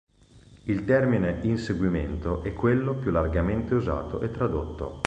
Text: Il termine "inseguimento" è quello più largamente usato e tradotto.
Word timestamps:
Il 0.63 0.83
termine 0.83 1.41
"inseguimento" 1.43 2.41
è 2.41 2.53
quello 2.53 2.95
più 2.95 3.11
largamente 3.11 3.75
usato 3.75 4.21
e 4.21 4.31
tradotto. 4.31 4.99